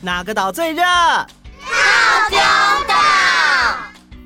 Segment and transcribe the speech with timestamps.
[0.00, 0.84] 哪个岛最热？
[0.84, 1.26] 套
[2.30, 2.38] 丁
[2.86, 2.94] 岛。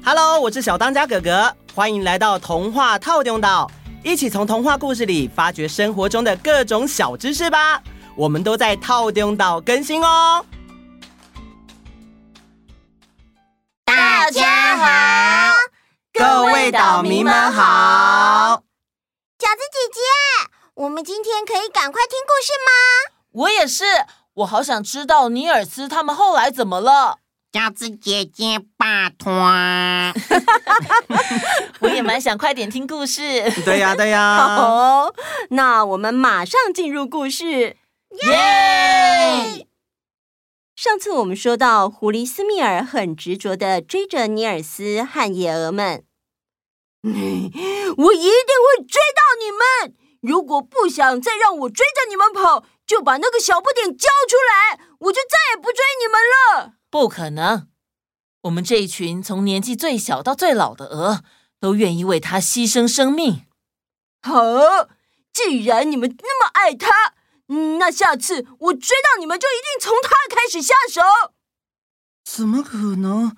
[0.04, 3.70] Hello，我是小当家哥哥，欢迎来到童话套丁岛，
[4.04, 7.82] 一起从童话故事里发掘生活中的各种小知识吧。
[8.14, 10.44] 我们都在套丁岛更新哦。
[13.86, 15.54] 大家好，
[16.12, 18.62] 各位岛民们好。
[19.38, 20.00] 饺子姐姐，
[20.74, 22.70] 我们今天可以赶快听故事吗？
[23.32, 23.84] 我也是，
[24.34, 27.18] 我好想知道尼尔斯他们后来怎么了。
[27.52, 29.30] 饺子姐姐，拜托。
[31.80, 33.20] 我也蛮想快点听故事。
[33.62, 34.56] 对呀，对呀。
[34.56, 35.12] 好，
[35.50, 37.76] 那我们马上进入故事。
[38.22, 39.66] 耶！
[40.74, 46.04] 上次我们说到，狐狸斯密尔很执着的追着尼尔斯和野鹅们。
[47.04, 47.52] 我一定
[47.98, 49.94] 会追到你们！
[50.22, 56.74] 如果不想再让我追着你们跑，就把那个小不点交出来，我就再也不追你们了。
[56.90, 57.68] 不可能！
[58.42, 61.24] 我们这一群从年纪最小到最老的鹅，
[61.58, 63.46] 都愿意为他牺牲生命。
[64.20, 64.42] 好，
[65.32, 67.14] 既然你们那么爱他，
[67.78, 71.00] 那下次我追到你们，就一定从他开始下手。
[72.22, 73.34] 怎么可能？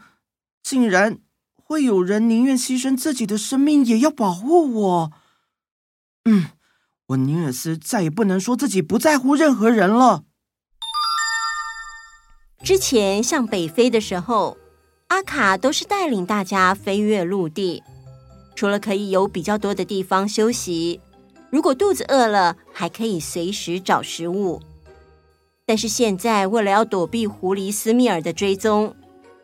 [0.64, 1.20] 竟然
[1.54, 5.12] 会有人宁愿牺牲自己的生命，也要保护我？
[6.24, 6.50] 嗯。
[7.08, 10.24] 我尼尔斯再也不能说自己不在乎任何人了。
[12.62, 14.56] 之前向北飞的时候，
[15.08, 17.82] 阿卡都是带领大家飞越陆地，
[18.54, 21.00] 除了可以有比较多的地方休息，
[21.50, 24.62] 如果肚子饿了，还可以随时找食物。
[25.66, 28.96] 但是现在，为了要躲避狐狸斯密尔的追踪，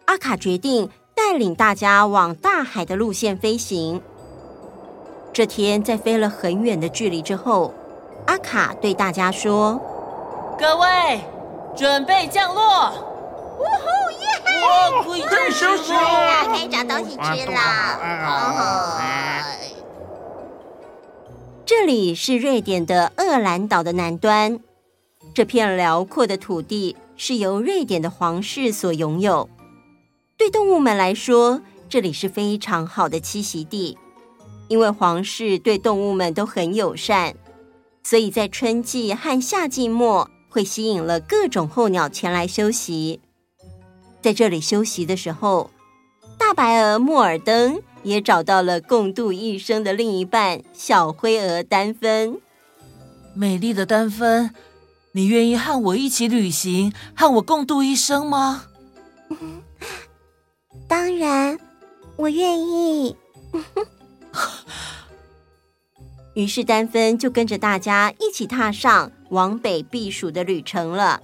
[0.07, 4.01] 阿卡决定带领大家往大海的路线飞行。
[5.33, 7.73] 这天，在飞了很远的距离之后，
[8.27, 9.81] 阿卡对大家说
[10.59, 11.21] ：“各位，
[11.77, 12.91] 准备降落！
[13.59, 13.87] 呜呼
[14.21, 14.27] 耶！
[14.97, 17.61] 我可以休息了，可以找东西吃了。”
[21.65, 24.59] 这里是瑞典的厄兰岛的南端，
[25.33, 29.49] 这片辽阔的土地是由瑞典的皇室所拥有。
[30.37, 33.97] 对动物们来说，这里是非常好的栖息地。
[34.71, 37.35] 因为皇室对动物们都很友善，
[38.05, 43.19] 所以在春季和夏季末会吸引了各种候鸟前来休息。
[44.23, 45.73] 在这里休息的时候，
[46.39, 52.41] 大白鹅莫尔登也找到了共度一生的另一半小灰鹅丹芬。
[53.35, 54.55] 美丽的丹芬，
[55.13, 58.67] 你愿意和我一起旅行，和我共度一生吗？
[60.87, 61.59] 当然，
[62.15, 63.17] 我愿意。
[66.35, 71.21] 于是丹芬就跟着大家一起踏上往北避暑的旅程了。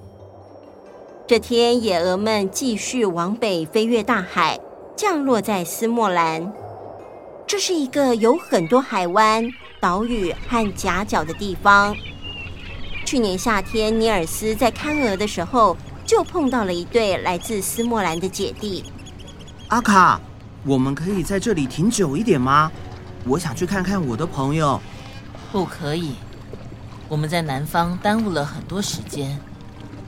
[1.28, 4.58] 这天，野鹅们继续往北飞越大海，
[4.96, 6.52] 降落在斯莫兰。
[7.46, 9.48] 这是一个有很多海湾、
[9.80, 11.96] 岛屿和夹角的地方。
[13.04, 18.84] 去年夏天，尼尔斯在看鹅的时候，就碰到了一对来自斯莫兰的姐弟。
[19.68, 20.20] 阿卡，
[20.64, 22.70] 我们可以在这里停久一点吗？
[23.24, 24.80] 我想去看看我的朋友。
[25.52, 26.14] 不可以，
[27.08, 29.40] 我们在南方耽误了很多时间，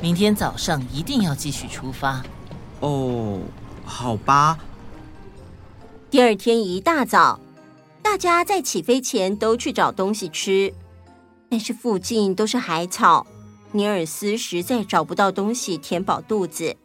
[0.00, 2.22] 明天早上一定要继续出发。
[2.80, 3.40] 哦，
[3.84, 4.58] 好吧。
[6.10, 7.40] 第二天一大早，
[8.02, 10.74] 大家在起飞前都去找东西吃，
[11.48, 13.26] 但是附近都是海草，
[13.72, 16.76] 尼尔斯实在找不到东西填饱肚子。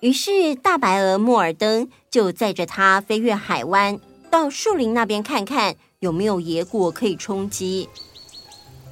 [0.00, 4.00] 于是大白鹅莫尔登就载着他飞越海湾。
[4.30, 7.86] 到树林那边看看有没有野果可以充饥。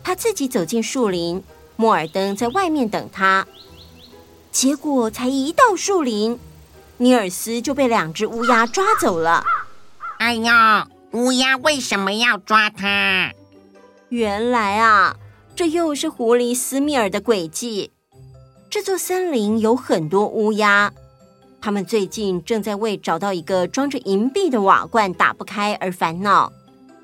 [0.05, 1.43] 他自己走进树林，
[1.75, 3.47] 莫尔登在外面等他。
[4.53, 6.39] 结果才一到树林，
[6.99, 9.43] 尼尔斯就被两只乌鸦抓走了。
[10.19, 13.33] 哎呀，乌鸦为什么要抓他？
[14.11, 15.17] 原来啊，
[15.57, 17.91] 这又是狐狸斯密尔的诡计。
[18.69, 20.93] 这座森林有很多乌鸦。
[21.61, 26.53] 他们最近正在为找到一个装着银币的瓦罐打不开而烦恼。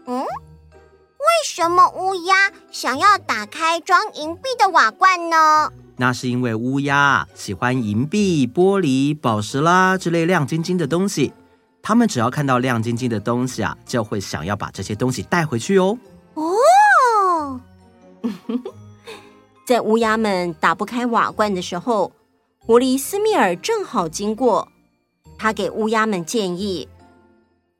[0.06, 5.73] 嗯，为什么乌鸦想要打开装银币的瓦罐呢？
[5.97, 11.33] 那是因为乌鸦喜欢银币、玻璃、宝石啦之类亮晶晶的东西。
[11.83, 15.99] 他们只要看到亮晶晶的东西啊，就会想要把这些东西带回去哦。
[16.35, 17.61] 哦，
[19.67, 22.12] 在乌鸦们打不开瓦罐的时候。
[22.67, 24.67] 狐狸斯密尔正好经过，
[25.37, 26.89] 他给乌鸦们建议：“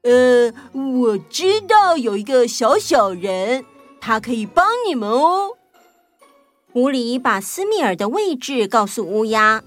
[0.05, 3.65] 呃，我知道有一个小小人，
[4.01, 5.57] 他可以帮你们哦。”
[6.73, 9.63] 狐狸把斯密尔的位置告诉乌鸦，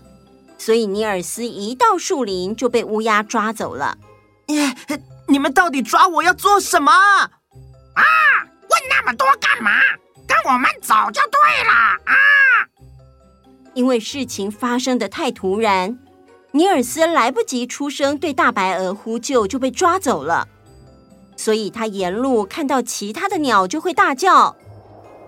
[0.57, 3.97] 所以尼尔斯一到树林就被乌鸦抓走了。
[4.47, 4.75] 耶，
[5.27, 6.91] 你们到底抓我要做什么？
[6.91, 8.03] 啊，
[8.43, 9.71] 问那么多干嘛？
[10.27, 11.71] 跟我们走就对了
[12.03, 12.13] 啊！
[13.73, 15.97] 因为事情发生的太突然，
[16.51, 20.47] 尼尔斯来不及出声对大白鹅呼救，就被抓走了。
[21.35, 24.55] 所以他沿路看到其他的鸟就会大叫：“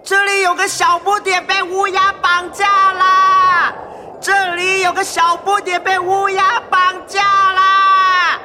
[0.03, 3.75] 这里有个小不点被乌鸦绑架啦！
[4.19, 7.21] 这里有个小不点被乌鸦绑架
[7.53, 8.41] 啦！”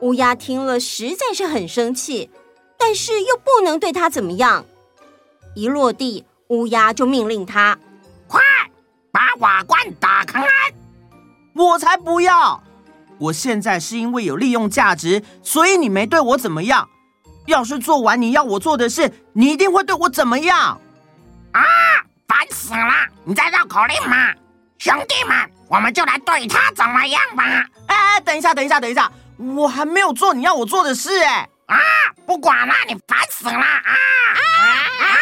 [0.00, 2.28] 乌鸦听了实在是很生气，
[2.76, 4.64] 但是又不能对他怎么样。
[5.54, 7.78] 一落地，乌鸦就命令他
[8.26, 8.40] ：“快
[9.12, 10.44] 把瓦罐打开！”
[11.54, 12.62] 我才不要！
[13.18, 16.88] 我现在是因为有利用价值，所以你没对我怎么样。
[17.46, 20.80] 要是做完你要我做的事，你一定会对我怎么样？
[21.52, 21.60] 啊！
[22.26, 22.92] 烦死了！
[23.24, 24.32] 你在绕口令吗？
[24.78, 25.36] 兄弟们，
[25.68, 27.44] 我们就来对他怎么样吧！
[27.86, 31.48] 哎哎，等一下，等一下，等一下，我还没有做你要我做的事哎！
[31.66, 31.78] 啊！
[32.26, 33.60] 不管了，你烦死了啊！
[33.60, 33.92] 啊
[35.00, 35.16] 啊啊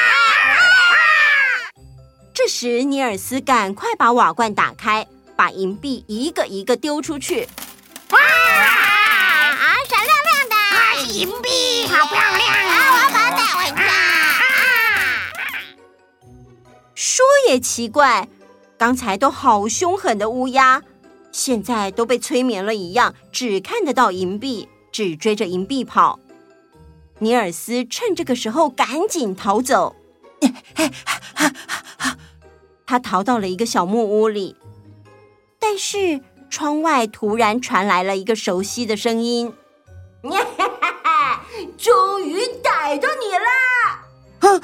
[2.33, 5.07] 这时，尼尔斯赶快把瓦罐打开，
[5.41, 7.49] 把银币一个一个丢出去。
[8.11, 8.21] 哇！
[8.21, 10.55] 啊，闪亮亮的！
[10.55, 12.61] 啊，银币好漂亮啊！
[12.69, 13.81] 啊，我要把它带回家。
[16.95, 18.29] 说也奇怪，
[18.77, 20.83] 刚才都好凶狠的乌鸦，
[21.33, 26.21] 现在都被催眠了一样，只看得到银币，只追着银币跑。
[27.21, 29.97] 尼尔斯趁这个时候赶紧逃走。
[32.85, 34.55] 他逃到了一个小木屋里，
[35.71, 36.21] 但是
[36.51, 39.53] 窗外突然传来了一个熟悉的声音
[40.21, 40.69] ：“哈哈
[41.05, 41.45] 哈
[41.79, 43.09] 终于逮到
[44.43, 44.59] 你了！”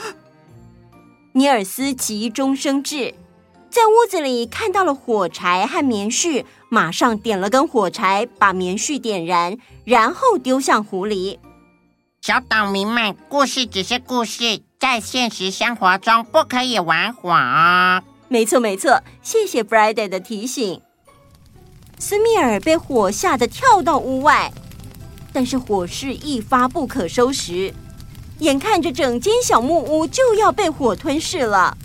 [1.34, 3.14] 尼尔斯急中生智，
[3.70, 11.38] 在屋子里看到了火柴和棉絮，马上点了根火柴，把棉絮点燃，然后丢向狐狸。
[12.20, 17.32] 小岛民们，故事只是故事，在现实生活中不可以玩火。
[18.26, 20.82] 没错，没错，谢谢 Friday 的提醒。
[21.98, 24.52] 斯密尔被火吓得跳到屋外，
[25.32, 27.72] 但是火势一发不可收拾，
[28.40, 31.76] 眼看着整间小木屋就要被火吞噬了。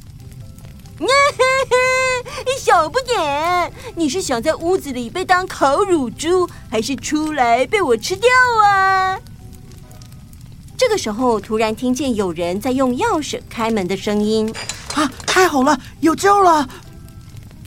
[2.60, 8.30] 小不点，你是想在屋子里被当烤乳猪，还是出来被我吃掉
[8.66, 9.19] 啊？
[10.78, 14.54] 这个时候，突然听见有人在用钥匙开门的声音。
[14.94, 15.10] 啊！
[15.25, 16.68] 太好了，有救了！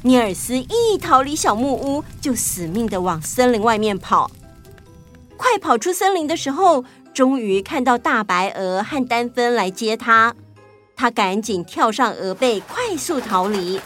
[0.06, 4.30] 尼尔斯一逃离小木屋，就死命的往森林外面跑。
[5.34, 6.84] 快跑出森林的时候，
[7.14, 10.34] 终于看到大白鹅和丹芬来接他。
[10.94, 13.80] 他赶紧跳上鹅背，快速逃离。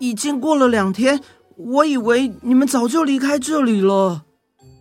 [0.00, 1.22] 已经过了两天，
[1.56, 4.24] 我以为你们早就离开这里了。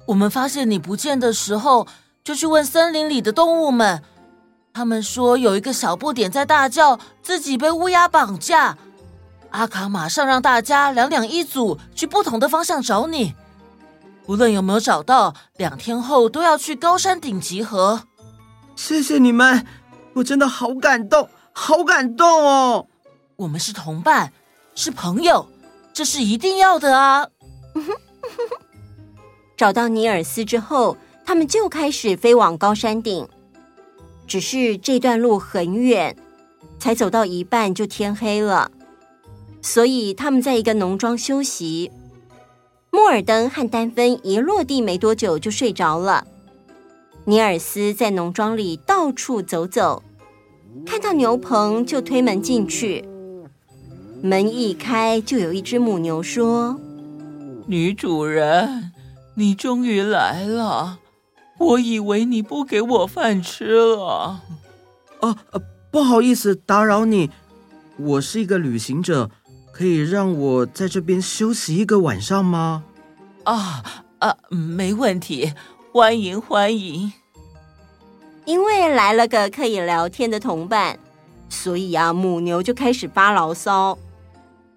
[0.07, 1.88] 我们发现你不见的时候，
[2.25, 4.03] 就去问森林里的动物们。
[4.74, 8.77] 他们说有一个小不点在大叫，自己被乌鸦绑架。
[9.51, 13.36] 阿卡马上让大家两两一组，去不同的方向找你。
[14.27, 18.03] 无论有没有找到，两天后都要去高山顶集合。
[18.75, 19.65] 谢谢你们，
[20.13, 22.88] 我真的好感动，好感动哦！
[23.36, 24.31] 我们是同伴，
[24.74, 25.48] 是朋友，
[25.94, 27.27] 这是一定要的啊！
[29.58, 33.27] 找到尼尔斯之后，他们就开始飞往高山顶。
[34.27, 36.15] 只是这段路很远，
[36.79, 38.72] 才走到一半就天黑了，
[39.62, 41.91] 所以他们在一个农庄休息。
[42.89, 46.27] 莫尔登和丹芬一落地没多久就睡着了。
[47.25, 50.03] 尼尔斯在农庄里到处走走，
[50.86, 53.06] 看到牛棚就推门进去。
[54.22, 56.80] 门一开，就有一只母牛说
[57.68, 58.91] ：“女主人，
[59.36, 61.00] 你终于来了。”
[61.60, 64.41] 我以为你不给我饭吃了。
[65.20, 67.30] 哦，啊，不好意思打扰你，
[67.98, 69.30] 我是一个旅行者，
[69.82, 72.84] 可以让我在这边休息一个晚上吗？
[73.46, 75.56] 啊啊，没问题，
[75.92, 77.12] 欢迎欢迎。
[78.46, 81.00] 因为来了个可以聊天的同伴，
[81.50, 83.98] 所以啊，母牛就开始发牢骚。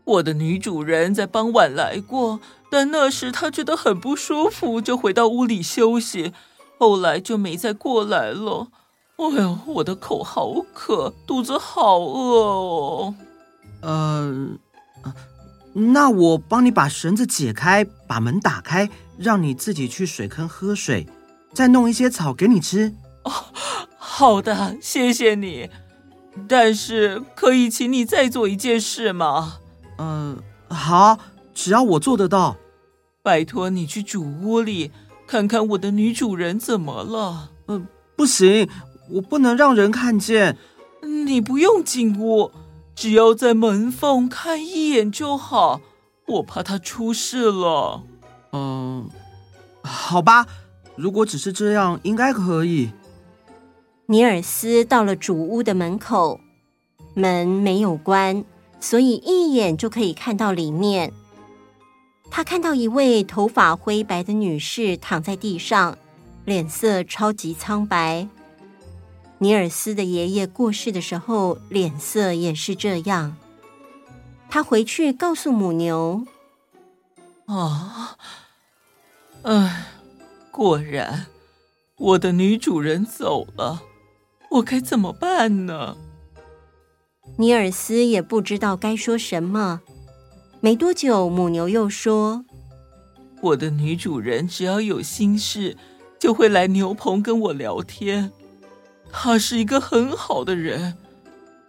[0.05, 6.33] 我的女主人在傍晚来过，但那时她觉得很不舒服，就回到屋里休息。
[6.79, 8.69] 后来就没再过来了。
[9.17, 13.15] 哎呦，我的口好渴，肚子好饿哦。
[13.83, 14.49] 呃，
[15.75, 18.88] 那我帮你把绳子解开，把门打开，
[19.19, 21.07] 让你自己去水坑喝水，
[21.52, 22.95] 再弄一些草给你吃。
[23.25, 23.33] 哦，
[23.99, 25.69] 好的，谢谢你。
[26.49, 29.59] 但是可以请你再做一件事吗？
[29.99, 30.38] 嗯，
[30.69, 31.19] 呃，好，
[31.52, 32.57] 只要我做得到。
[33.23, 34.90] 拜托你去主屋里
[35.26, 37.50] 看看我的女主人怎么了。
[37.66, 38.69] 嗯、呃，不行，
[39.11, 40.57] 我不能让人看见。
[41.26, 42.50] 你不用进屋，
[42.95, 45.81] 只要在门缝看一眼就好。
[46.27, 48.03] 我怕他出事了。
[48.53, 49.11] 嗯、
[49.83, 50.47] 呃，好吧，
[50.97, 52.91] 如果只是这样，应该可以。
[54.07, 56.41] 尼尔斯到了主屋的门口，
[57.15, 58.45] 门没有关，
[58.81, 61.13] 所以一眼就可以看到里面。
[62.31, 65.97] 他看到一位头发灰白的女士躺在地上，
[66.45, 68.29] 脸色超级苍白。
[69.38, 73.37] 尼尔斯的爷爷过世的时候，脸色也是这样。
[74.49, 76.25] 他回去告诉母牛
[77.47, 78.17] ：“啊，
[79.43, 79.87] 唉，
[80.50, 81.26] 果然，
[81.97, 83.83] 我的女主人走了，
[84.50, 85.97] 我该怎么办呢？”
[87.37, 89.81] 尼尔斯也不知道该说什么。
[90.61, 92.45] 没多久，母牛又说
[93.43, 95.76] ：“我的女主人只要有心事，
[96.19, 98.31] 就会来牛棚跟我聊天。
[99.16, 100.99] 她是一个很好的人。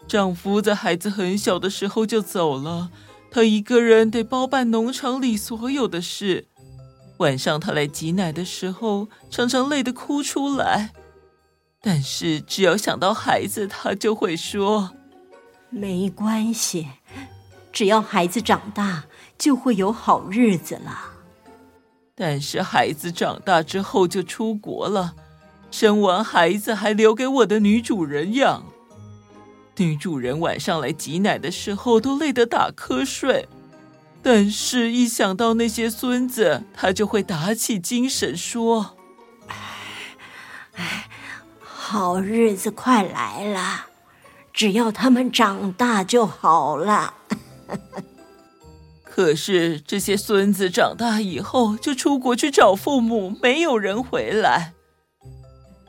[0.08, 2.90] 丈夫在孩子很小的时候就走了，
[3.32, 6.48] 她一个人得包办农场里所有的事。
[7.20, 10.92] 晚上她来挤奶的时候，常常累得哭出来。
[11.82, 14.92] 但是只要想到孩子，她就会说
[15.70, 16.88] ：‘没关系。’”
[17.72, 19.06] 只要孩子长大，
[19.38, 21.12] 就会有好日子了。
[22.16, 25.14] 但是孩子长大之后就出国了，
[25.78, 28.64] 生完孩子还留给我的女主人养。
[29.76, 33.50] 女主人晚上来挤奶的时候都累得打瞌睡，
[34.24, 38.96] 但是一想到那些孙子，她就会打起精神说
[40.76, 41.10] ：“哎，
[41.60, 43.88] 好日子快来了，
[44.54, 47.16] 只要他们长大就好了。
[49.04, 54.75] ”可是这些孙子长大以后就出国去找父母，没有人回来。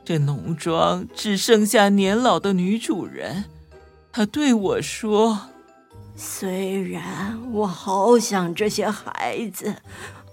[0.07, 3.43] 这农庄只剩下年老的女主人。
[4.09, 5.49] 她对我说
[6.15, 9.75] ：“虽然我好想这些孩子，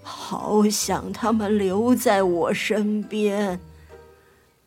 [0.01, 3.59] 好想他们留在我身边，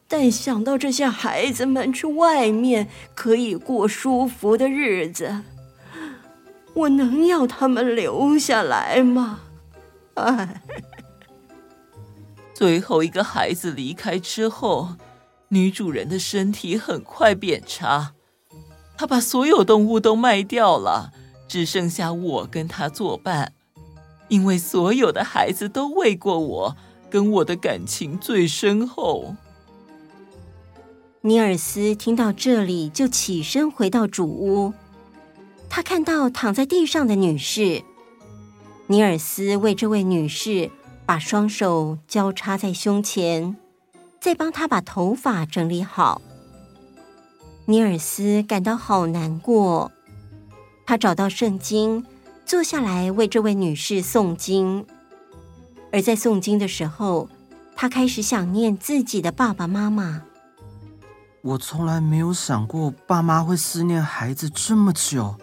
[0.10, 5.44] 但想到这些孩子们去外面可以过舒服的日子。”
[6.76, 9.40] 我能要他们留下来吗？
[10.16, 10.62] 哎，
[12.58, 14.96] 最后一个孩子离开之后，
[15.50, 18.14] 女主人的身体很快变差。
[18.98, 21.12] 她把所有动物都卖掉了，
[21.48, 23.54] 只剩下我跟她作伴。
[24.30, 26.78] 因为所有的孩子都喂过我，
[27.12, 29.36] 跟我的感情最深厚。
[31.22, 34.74] 尼尔斯听到这里，就起身回到主屋。
[35.70, 37.84] 他看到躺在地上的女士，
[38.88, 40.72] 尼尔斯为这位女士
[41.08, 43.56] 把双手交叉在胸前，
[44.20, 46.22] 再帮他把头发整理好。
[47.66, 49.90] 尼尔斯感到好难过，
[50.86, 52.06] 他找到圣经，
[52.46, 54.86] 坐下来为这位女士诵经。
[55.94, 57.30] 而在诵经的时候，
[57.74, 60.24] 他开始想念自己的爸爸妈妈。
[61.42, 65.36] 我从来没有想过爸妈会思念孩子这么久。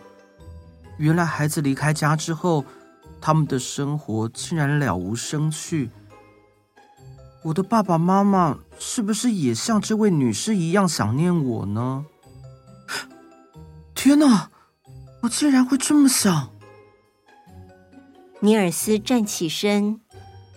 [0.98, 2.62] 原来孩子离开家之后，
[3.26, 5.88] 他们的生活竟然了无生趣。
[7.42, 12.04] 我的爸爸妈妈是不是也像这位女士一样想念我呢？
[13.94, 14.50] 天哪，
[15.22, 16.50] 我竟然会这么想！
[18.40, 20.00] 尼尔斯站起身，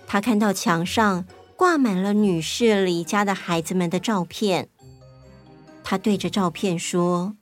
[0.05, 1.23] 他看到墙上
[1.55, 4.67] 挂满了女士离家的孩子们的照片。
[5.85, 7.33] 他对着照片说：“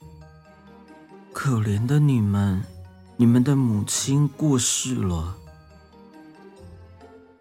[1.34, 2.64] 可怜的你们。”
[3.18, 5.38] 你们的母亲过世了，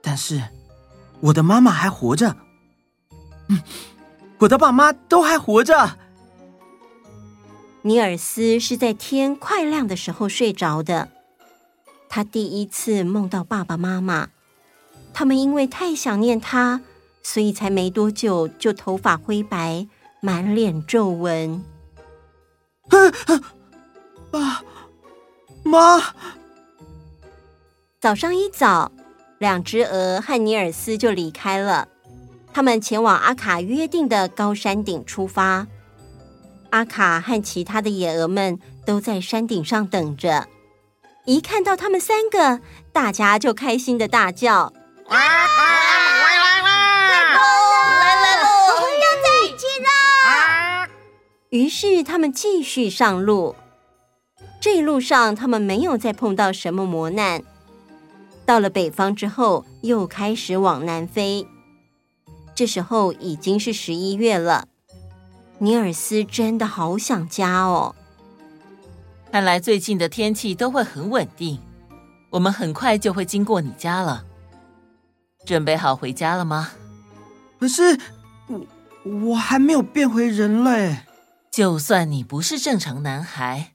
[0.00, 0.40] 但是
[1.20, 2.36] 我的妈妈还活着。
[3.48, 3.60] 嗯，
[4.38, 5.98] 我的爸妈都还活着。
[7.82, 11.08] 尼尔斯是在天快亮的时候睡着的，
[12.08, 14.28] 他第一次梦到爸爸妈妈，
[15.12, 16.80] 他们因为太想念他，
[17.22, 19.88] 所以才没多久就头发灰白，
[20.20, 21.64] 满脸皱纹。
[22.90, 23.42] 啊啊
[24.30, 24.62] 爸。
[25.64, 26.14] 妈，
[28.00, 28.92] 早上一早，
[29.38, 31.88] 两只鹅和尼尔斯就离开了。
[32.52, 35.66] 他们前往阿卡约定的高山顶出发。
[36.70, 40.46] 阿卡和其他的野鹅们都在山顶上等着。
[41.24, 42.60] 一看到他们三个，
[42.92, 44.72] 大家就开心的大叫
[45.08, 45.16] ：“啊啊！
[45.16, 46.68] 回来了！
[48.00, 48.46] 来来喽！
[48.68, 50.88] 我们要在一起了！”
[51.48, 53.56] 于是他们继续上路。
[54.64, 57.42] 这一路上，他们没有再碰到什么磨难。
[58.46, 61.46] 到了北方之后，又开始往南飞。
[62.54, 64.66] 这时候已经是十一月了，
[65.58, 67.94] 尼尔斯真的好想家哦。
[69.30, 71.60] 看来最近的天气都会很稳定，
[72.30, 74.24] 我们很快就会经过你家了。
[75.44, 76.70] 准备好回家了吗？
[77.60, 78.00] 可是
[78.46, 78.60] 我
[79.28, 81.00] 我还没有变回人类。
[81.50, 83.73] 就算你不是正常男孩，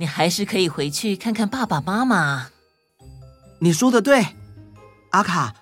[0.00, 2.50] 你还是可以回去看看爸爸妈妈。
[3.58, 4.24] 你说的对，
[5.10, 5.56] 阿卡，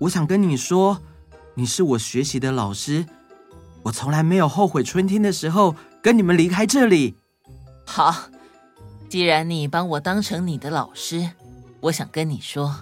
[0.00, 1.02] 我想跟你说，
[1.54, 3.04] 你是我学习的老师，
[3.82, 7.16] 我从来没有后悔春天的时候跟你们离开这里。
[7.84, 8.30] 好，
[9.10, 11.28] 既然你帮我当成你的老师，
[11.80, 12.74] 我想跟你说。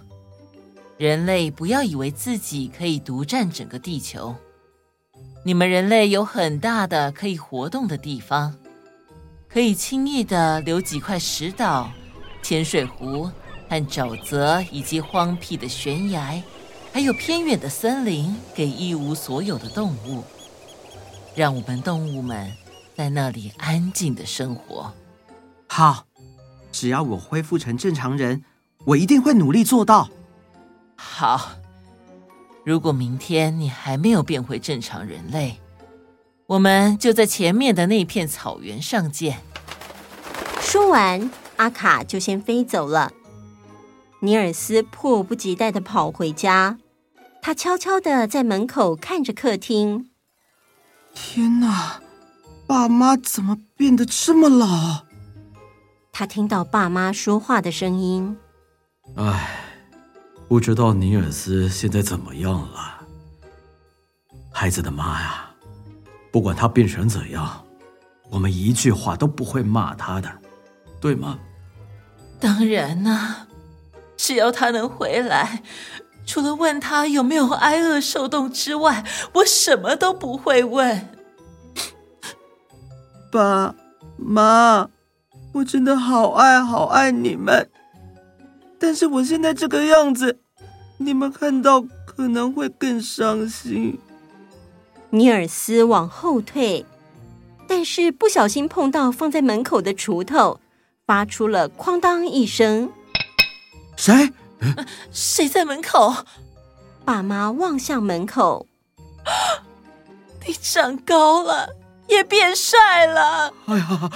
[0.96, 4.36] 人类不要以为自己可以独占整个地球。
[5.44, 8.54] 你们人类有很大的可以活动的地方，
[9.52, 11.90] 可以轻易的留几块石岛、
[12.40, 13.28] 浅水湖
[13.68, 16.40] 和沼泽，以及荒僻的悬崖，
[16.92, 20.22] 还有偏远的森林，给一无所有的动物。
[21.34, 22.52] 让我们动物们
[22.96, 24.92] 在那里安静的生活。
[25.66, 26.04] 好，
[26.70, 28.44] 只要我恢复成正常人，
[28.84, 30.08] 我一定会努力做到。
[30.94, 31.50] 好，
[32.64, 35.58] 如果明天你还没有变回正常人类，
[36.50, 39.38] 我们就在前面的那片草原上见。
[40.60, 43.12] 说完，阿卡就先飞走了。
[44.18, 46.78] 尼尔斯迫不及待的跑回家，
[47.40, 50.10] 他悄悄的在门口看着客厅。
[51.14, 52.00] 天哪，
[52.66, 55.04] 爸妈怎么变得这么老？
[56.10, 58.36] 他听到爸妈说话的声音。
[59.14, 59.66] 唉。
[60.48, 63.06] 不知道尼尔斯现在怎么样了，
[64.50, 65.49] 孩子的妈呀！
[66.30, 67.64] 不管他变成怎样，
[68.30, 70.30] 我们一句话都不会骂他的，
[71.00, 71.38] 对吗？
[72.38, 73.46] 当然啦，
[74.16, 75.62] 只要他能回来，
[76.24, 81.08] 除了问他有没有挨饿受冻之外，我什么都不会问。
[83.32, 83.74] 爸
[84.16, 84.88] 妈，
[85.54, 87.68] 我真的好爱好爱你们。
[88.78, 90.40] 但是我现在这个样子，
[90.98, 93.98] 你们看到可能会更伤心。
[95.10, 96.86] 尼尔斯往后退，
[97.66, 100.60] 但是不小心碰到放在门口的锄头，
[101.06, 102.90] 发出了“哐当”一声。
[103.96, 104.32] 谁？
[105.10, 106.14] 谁在门口？
[107.04, 108.66] 爸妈望向门口。
[110.46, 111.76] 你长高了。
[112.10, 113.54] 也变帅了！
[113.66, 114.10] 哎呀，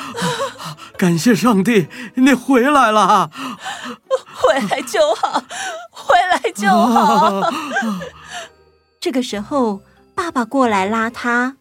[0.98, 3.30] 感谢上帝，你回来了！
[4.35, 5.40] 回来就好，
[5.92, 7.52] 回来就好。
[8.98, 9.80] 这个时候，
[10.14, 11.57] 爸爸过来拉他，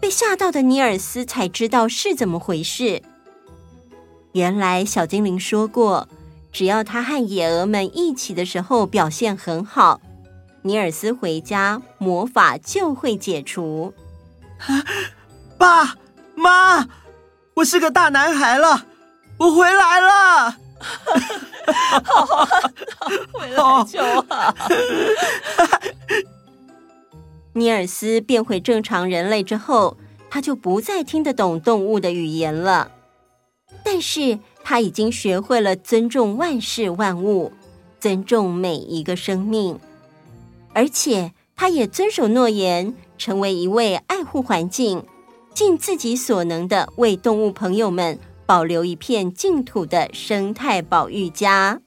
[0.00, 3.02] 被吓到的尼尔斯才知道是怎么回事。
[4.32, 6.08] 原来小精灵说过，
[6.52, 10.00] 只要他和野鹅们一起的时候表现很好，
[10.62, 13.92] 尼尔斯回家魔法就会解除。
[15.58, 15.96] 爸
[16.34, 16.88] 妈，
[17.54, 18.86] 我是个大男孩了，
[19.38, 20.56] 我回来了。
[22.04, 22.46] 好好好，
[23.32, 24.54] 回来就好。
[27.54, 29.96] 尼尔斯变回正常人类之后，
[30.28, 32.90] 他就不再听得懂动物的语言了。
[33.84, 37.52] 但是他已经学会了尊重万事万物，
[38.00, 39.78] 尊重每一个生命，
[40.72, 45.04] 而且他也遵守诺言，成为一位爱护环境。
[45.54, 51.80] 尽自己所能的为动物朋友们保留一片净土的生态保育家。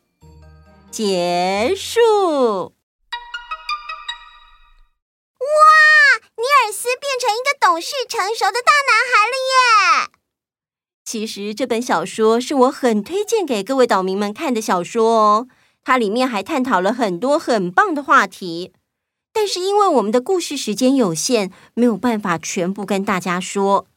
[0.90, 2.77] 结束。
[6.38, 9.36] 尼尔斯变成一个懂事成熟的大男孩了
[10.06, 10.12] 耶！
[11.04, 15.48] 其实这本小说是我很推荐给各位岛民们看的小说哦，
[15.84, 18.72] 它里面还探讨了很多很棒的话题。
[19.34, 23.88] 但是因为我们的故事时间有限，没有办法全部跟大家说。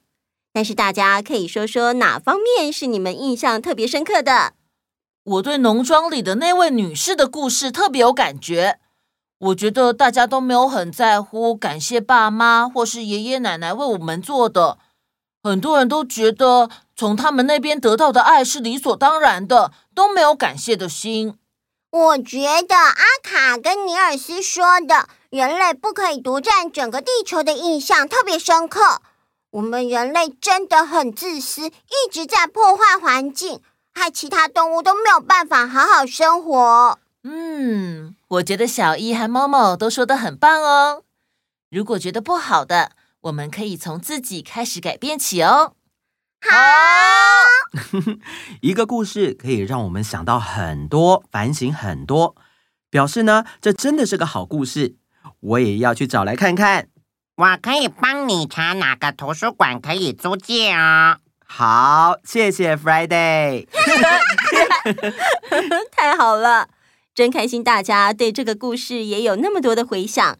[0.53, 4.55] 但是大家可以说说哪方面是你们印象特别深刻的？
[5.24, 8.79] 我对农庄里的那位女士的故事特别有感觉。
[9.40, 14.76] 我觉得大家都没有很在乎感谢爸妈或是爷爷奶奶为我们做的。
[15.42, 21.38] 很多人都觉得从他们那边得到的爱是理所当然的，都没有感谢的心。
[21.90, 29.00] 我觉得阿卡跟尼尔斯说的“人类不可以独占整个地球”的印象特别深刻。
[29.53, 33.62] 我们人类真的很自私，一直在破坏环境，
[33.94, 36.98] 害其他动物都没有办法好好生活。
[37.22, 41.04] 嗯，我觉得小一和猫猫都说的很棒哦。
[41.70, 45.74] 如果觉得不好的，我们可以从自己开始改变起哦。
[46.40, 46.56] 好。
[48.62, 52.35] 一个故事可以让我们想到很多，反省很多。
[52.88, 54.96] 表示呢，这真的是个好故事。
[55.40, 56.88] 我也要去找来看看。
[57.37, 61.18] 我可以帮你查哪个图书馆可以租借哦。
[61.46, 63.68] 好，谢谢 Friday。
[65.92, 66.68] 太好了，
[67.14, 70.38] 真开心，大家对这个故事也有那么多的回响。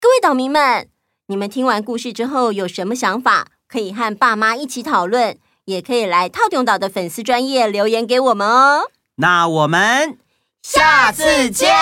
[0.00, 0.88] 各位岛民们，
[1.26, 3.48] 你们听完故事之后有什么想法？
[3.68, 8.90] 可以和爸妈一起讨论，也可以来套用岛的粉丝专业留言给我们哦。
[9.16, 10.16] 那我们
[10.62, 11.74] 下次见，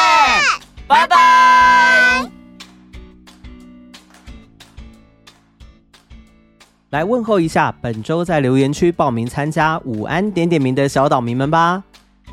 [0.87, 2.31] 拜拜。
[6.91, 11.83] 来问候一下本周在留言区报名参加午安点点名的小岛民们吧，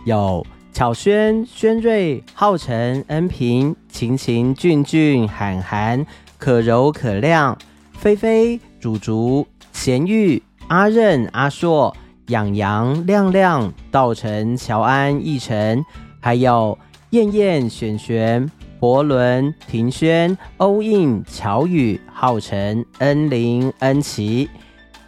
[0.06, 6.06] 有巧轩、轩瑞、浩辰、恩平、晴晴、俊俊、涵涵、
[6.38, 7.58] 可柔、可亮、
[7.92, 11.94] 菲菲、竹竹、贤玉、阿任、阿硕、
[12.28, 15.84] 养羊、亮亮、道成、乔安、奕晨，
[16.22, 16.78] 还有
[17.10, 24.50] 燕燕、璇璇、伯伦、庭轩、欧印、乔宇、浩辰、恩玲、恩琪、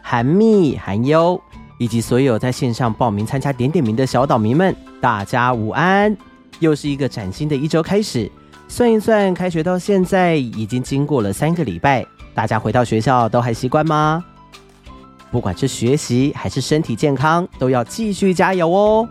[0.02, 1.42] 韩密、韩优，
[1.80, 6.16] 以及所有在线上报名参加点点名的小岛民们，大家午安！
[6.60, 8.32] 又是一个崭新的一周开始。
[8.70, 14.24] 算一算，开学到现在已经经过了三个礼拜，大家回到学校都还习惯吗？
[15.30, 19.10] 不管是学习还是身体健康，都要继续加油哦！